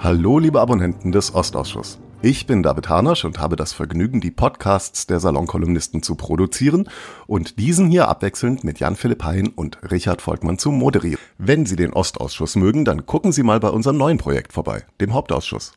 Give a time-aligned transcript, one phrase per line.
[0.00, 1.98] Hallo, liebe Abonnenten des Ostausschuss.
[2.22, 6.88] Ich bin David Harnasch und habe das Vergnügen, die Podcasts der Salonkolumnisten zu produzieren
[7.26, 11.18] und diesen hier abwechselnd mit Jan-Philipp Hein und Richard Volkmann zu moderieren.
[11.38, 15.12] Wenn Sie den Ostausschuss mögen, dann gucken Sie mal bei unserem neuen Projekt vorbei, dem
[15.12, 15.72] Hauptausschuss.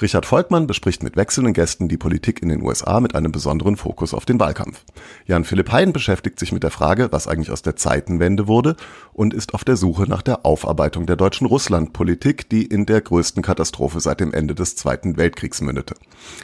[0.00, 4.14] Richard Volkmann bespricht mit wechselnden Gästen die Politik in den USA mit einem besonderen Fokus
[4.14, 4.84] auf den Wahlkampf.
[5.26, 8.76] Jan Philipp Hein beschäftigt sich mit der Frage, was eigentlich aus der Zeitenwende wurde
[9.12, 13.42] und ist auf der Suche nach der Aufarbeitung der deutschen Russlandpolitik, die in der größten
[13.42, 15.94] Katastrophe seit dem Ende des Zweiten Weltkriegs mündete.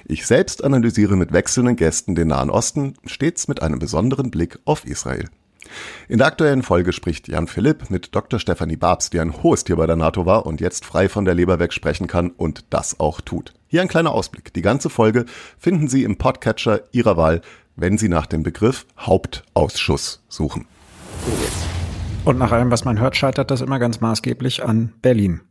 [0.07, 4.85] Ich selbst analysiere mit wechselnden Gästen den Nahen Osten, stets mit einem besonderen Blick auf
[4.85, 5.29] Israel.
[6.09, 8.39] In der aktuellen Folge spricht Jan Philipp mit Dr.
[8.39, 11.35] Stefanie Babs, die ein hohes Tier bei der NATO war und jetzt frei von der
[11.35, 13.53] Leber weg sprechen kann und das auch tut.
[13.67, 14.53] Hier ein kleiner Ausblick.
[14.55, 15.25] Die ganze Folge
[15.59, 17.41] finden Sie im Podcatcher Ihrer Wahl,
[17.77, 20.67] wenn Sie nach dem Begriff Hauptausschuss suchen.
[22.25, 25.43] Und nach allem, was man hört, scheitert das immer ganz maßgeblich an Berlin.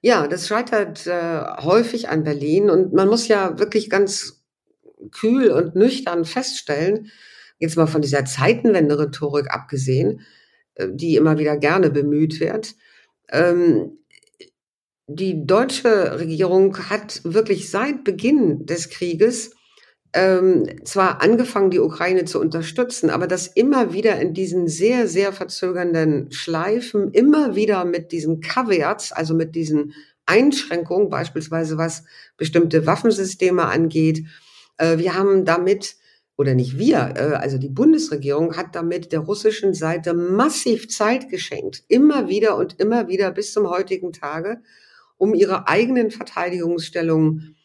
[0.00, 4.44] Ja, das scheitert äh, häufig an Berlin und man muss ja wirklich ganz
[5.10, 7.10] kühl und nüchtern feststellen,
[7.58, 10.20] jetzt mal von dieser Zeitenwende-Rhetorik abgesehen,
[10.74, 12.74] äh, die immer wieder gerne bemüht wird,
[13.30, 13.98] ähm,
[15.10, 19.52] die deutsche Regierung hat wirklich seit Beginn des Krieges
[20.14, 25.32] ähm, zwar angefangen, die Ukraine zu unterstützen, aber das immer wieder in diesen sehr, sehr
[25.32, 29.92] verzögernden Schleifen, immer wieder mit diesen Caveats, also mit diesen
[30.24, 32.04] Einschränkungen, beispielsweise was
[32.36, 34.24] bestimmte Waffensysteme angeht.
[34.78, 35.96] Äh, wir haben damit
[36.38, 41.82] oder nicht wir, äh, also die Bundesregierung hat damit der russischen Seite massiv Zeit geschenkt,
[41.88, 44.60] immer wieder und immer wieder bis zum heutigen Tage,
[45.18, 47.56] um ihre eigenen Verteidigungsstellungen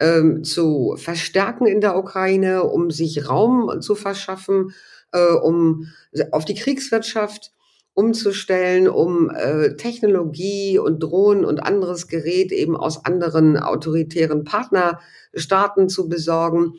[0.00, 4.72] ähm, zu verstärken in der Ukraine, um sich Raum zu verschaffen,
[5.12, 5.88] äh, um
[6.30, 7.52] auf die Kriegswirtschaft
[7.92, 16.08] umzustellen, um äh, Technologie und Drohnen und anderes Gerät eben aus anderen autoritären Partnerstaaten zu
[16.08, 16.78] besorgen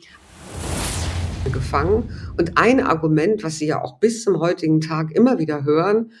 [1.52, 2.10] gefangen.
[2.36, 6.12] Und ein Argument, was Sie ja auch bis zum heutigen Tag immer wieder hören,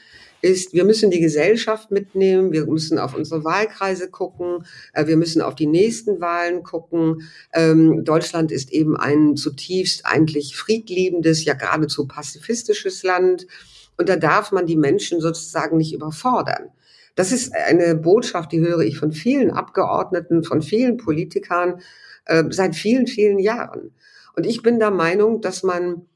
[0.44, 5.40] ist, wir müssen die Gesellschaft mitnehmen, wir müssen auf unsere Wahlkreise gucken, äh, wir müssen
[5.40, 7.22] auf die nächsten Wahlen gucken.
[7.54, 13.46] Ähm, Deutschland ist eben ein zutiefst eigentlich friedliebendes, ja geradezu pazifistisches Land.
[13.96, 16.68] Und da darf man die Menschen sozusagen nicht überfordern.
[17.14, 21.80] Das ist eine Botschaft, die höre ich von vielen Abgeordneten, von vielen Politikern
[22.26, 23.92] äh, seit vielen, vielen Jahren.
[24.36, 26.06] Und ich bin der Meinung, dass man,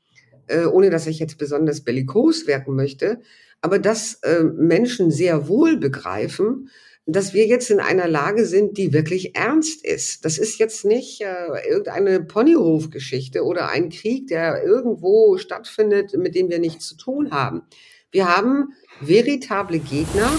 [0.47, 3.21] äh, ohne dass ich jetzt besonders bellikos wirken möchte,
[3.61, 6.69] aber dass äh, Menschen sehr wohl begreifen,
[7.07, 10.27] dass wir jetzt in einer Lage sind, die wirklich ernst ist.
[10.27, 16.51] Das ist jetzt nicht äh, irgendeine Ponyhof-Geschichte oder ein Krieg, der irgendwo stattfindet, mit dem
[16.51, 17.63] wir nichts zu tun haben.
[18.11, 20.31] Wir haben veritable Gegner.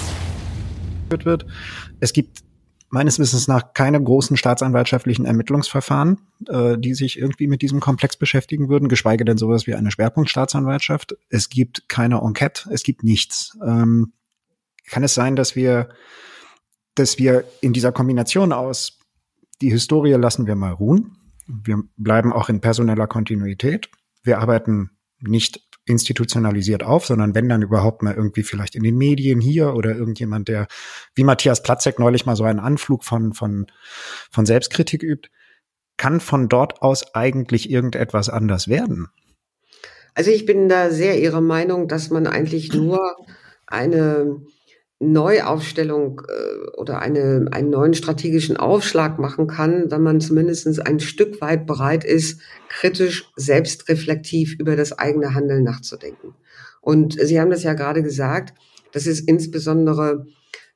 [1.23, 1.45] Wird.
[1.99, 2.39] Es gibt
[2.89, 8.69] meines Wissens nach keine großen staatsanwaltschaftlichen Ermittlungsverfahren, äh, die sich irgendwie mit diesem Komplex beschäftigen
[8.69, 11.15] würden, geschweige denn sowas wie eine Schwerpunktstaatsanwaltschaft.
[11.29, 13.57] Es gibt keine Enquete, es gibt nichts.
[13.65, 14.13] Ähm,
[14.87, 15.89] kann es sein, dass wir,
[16.95, 18.97] dass wir in dieser Kombination aus
[19.61, 21.17] die Historie lassen wir mal ruhen.
[21.45, 23.89] Wir bleiben auch in personeller Kontinuität.
[24.23, 29.41] Wir arbeiten nicht institutionalisiert auf, sondern wenn dann überhaupt mal irgendwie vielleicht in den Medien
[29.41, 30.67] hier oder irgendjemand, der
[31.15, 33.67] wie Matthias Platzek neulich mal so einen Anflug von, von,
[34.31, 35.29] von Selbstkritik übt,
[35.97, 39.09] kann von dort aus eigentlich irgendetwas anders werden?
[40.13, 43.15] Also ich bin da sehr Ihrer Meinung, dass man eigentlich nur
[43.67, 44.41] eine
[44.99, 51.39] Neuaufstellung äh, oder eine, einen neuen strategischen Aufschlag machen kann, wenn man zumindest ein Stück
[51.41, 56.35] weit bereit ist, kritisch, selbstreflektiv über das eigene Handeln nachzudenken.
[56.81, 58.53] Und Sie haben das ja gerade gesagt,
[58.91, 60.25] das ist insbesondere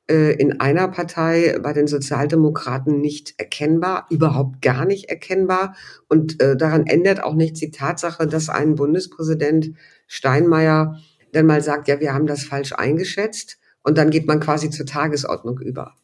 [0.08, 5.76] äh, in einer Partei bei den Sozialdemokraten nicht erkennbar, überhaupt gar nicht erkennbar.
[6.08, 9.72] Und äh, daran ändert auch nichts die Tatsache, dass ein Bundespräsident
[10.06, 10.98] Steinmeier
[11.32, 14.86] dann mal sagt, ja, wir haben das falsch eingeschätzt und dann geht man quasi zur
[14.86, 15.94] Tagesordnung über.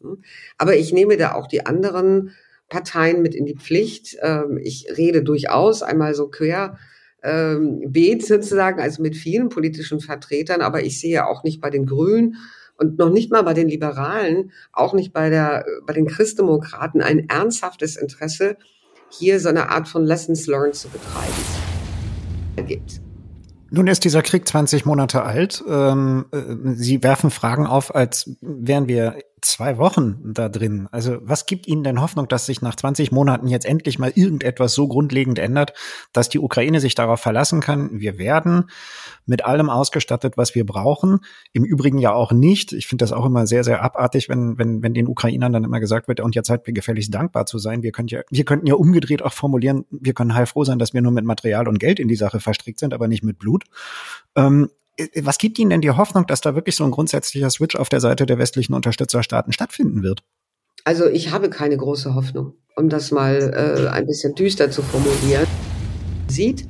[0.57, 2.31] Aber ich nehme da auch die anderen
[2.69, 4.17] Parteien mit in die Pflicht.
[4.21, 6.77] Ähm, ich rede durchaus einmal so quer
[7.23, 11.85] ähm, beet sozusagen, also mit vielen politischen Vertretern, aber ich sehe auch nicht bei den
[11.85, 12.37] Grünen
[12.77, 17.29] und noch nicht mal bei den Liberalen, auch nicht bei der, bei den Christdemokraten ein
[17.29, 18.57] ernsthaftes Interesse,
[19.09, 21.33] hier so eine Art von Lessons Learned zu betreiben.
[22.67, 23.10] Gibt.
[23.73, 25.63] Nun ist dieser Krieg 20 Monate alt.
[25.67, 30.87] Ähm, äh, Sie werfen Fragen auf, als wären wir zwei Wochen da drin.
[30.91, 34.73] Also was gibt Ihnen denn Hoffnung, dass sich nach 20 Monaten jetzt endlich mal irgendetwas
[34.73, 35.73] so grundlegend ändert,
[36.13, 38.69] dass die Ukraine sich darauf verlassen kann, wir werden
[39.25, 41.19] mit allem ausgestattet, was wir brauchen.
[41.53, 42.71] Im Übrigen ja auch nicht.
[42.71, 45.79] Ich finde das auch immer sehr, sehr abartig, wenn, wenn, wenn den Ukrainern dann immer
[45.79, 47.81] gesagt wird, und jetzt seid wir gefälligst dankbar zu sein.
[47.81, 51.01] Wir, könnt ja, wir könnten ja umgedreht auch formulieren, wir können heilfroh sein, dass wir
[51.01, 53.63] nur mit Material und Geld in die Sache verstrickt sind, aber nicht mit Blut.
[54.35, 54.80] Ähm, äh,
[55.21, 57.99] was gibt Ihnen denn die Hoffnung, dass da wirklich so ein grundsätzlicher Switch auf der
[57.99, 60.23] Seite der westlichen Unterstützerstaaten stattfinden wird?
[60.83, 65.45] Also ich habe keine große Hoffnung, um das mal äh, ein bisschen düster zu formulieren.
[66.27, 66.67] Sieht.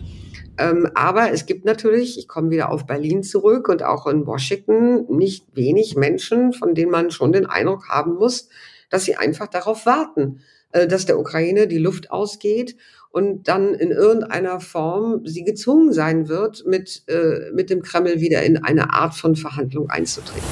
[0.57, 5.05] Ähm, aber es gibt natürlich, ich komme wieder auf Berlin zurück und auch in Washington,
[5.09, 8.49] nicht wenig Menschen, von denen man schon den Eindruck haben muss,
[8.89, 12.75] dass sie einfach darauf warten, äh, dass der Ukraine die Luft ausgeht
[13.09, 18.43] und dann in irgendeiner Form sie gezwungen sein wird, mit, äh, mit dem Kreml wieder
[18.43, 20.47] in eine Art von Verhandlung einzutreten.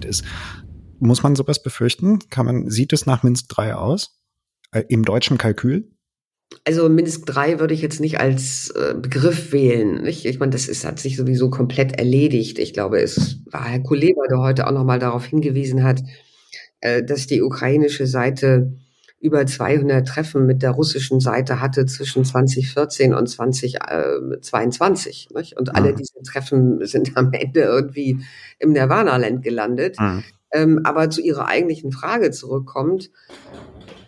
[0.00, 0.22] Das,
[1.02, 2.20] muss man sowas befürchten?
[2.30, 4.20] Kann man, sieht es nach Minsk 3 aus?
[4.70, 5.90] Äh, Im deutschen Kalkül?
[6.64, 10.02] Also Minsk 3 würde ich jetzt nicht als äh, Begriff wählen.
[10.02, 10.24] Nicht?
[10.26, 12.58] Ich meine, das ist, hat sich sowieso komplett erledigt.
[12.58, 16.02] Ich glaube, es war Herr Kuleba, der heute auch nochmal darauf hingewiesen hat,
[16.82, 18.72] äh, dass die ukrainische Seite
[19.18, 25.28] über 200 Treffen mit der russischen Seite hatte zwischen 2014 und 2022.
[25.30, 25.56] Äh, nicht?
[25.56, 25.96] Und alle mhm.
[25.96, 28.18] diese Treffen sind am Ende irgendwie
[28.58, 29.96] im Nirvana-Land gelandet.
[30.00, 30.24] Mhm.
[30.52, 33.12] Ähm, aber zu Ihrer eigentlichen Frage zurückkommt,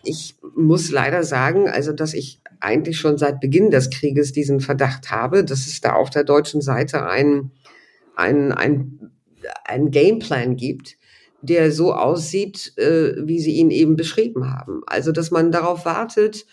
[0.03, 5.13] ich muss leider sagen, also dass ich eigentlich schon seit Beginn des Krieges diesen Verdacht
[5.13, 7.53] habe, dass es da auf der deutschen Seite ein,
[8.17, 9.13] ein, ein,
[9.65, 10.97] ein Gameplan gibt,
[11.45, 14.83] der so aussieht, äh, wie Sie ihn eben beschrieben haben.
[14.87, 16.47] Also, dass man darauf wartet,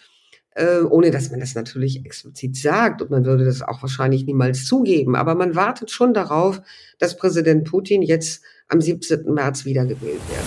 [0.56, 4.66] äh, ohne dass man das natürlich explizit sagt und man würde das auch wahrscheinlich niemals
[4.66, 6.62] zugeben, aber man wartet schon darauf,
[7.00, 9.34] dass Präsident Putin jetzt am 17.
[9.34, 10.46] März wiedergewählt wird.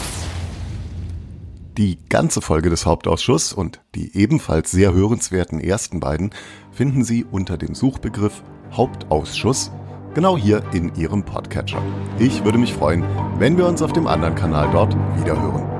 [1.76, 6.30] Die ganze Folge des Hauptausschusses und die ebenfalls sehr hörenswerten ersten beiden
[6.70, 8.42] finden Sie unter dem Suchbegriff
[8.72, 9.72] Hauptausschuss
[10.14, 11.82] genau hier in Ihrem Podcatcher.
[12.18, 13.04] Ich würde mich freuen,
[13.38, 15.73] wenn wir uns auf dem anderen Kanal dort wiederhören.